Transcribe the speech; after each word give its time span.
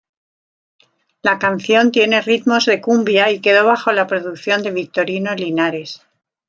La 1.21 1.37
canción 1.37 1.91
tiene 1.91 2.21
ritmos 2.23 2.65
de 2.65 2.81
cumbia 2.81 3.29
y 3.29 3.39
quedó 3.39 3.67
bajo 3.67 3.91
la 3.91 4.07
producción 4.07 4.63
de 4.63 4.71
Victorino 4.71 5.35
Linares. 5.35 6.01